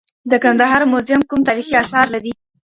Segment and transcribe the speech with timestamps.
[0.31, 2.31] د کندهار موزیم کوم تاریخي اثار لري؟